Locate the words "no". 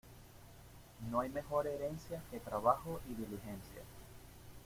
1.11-1.19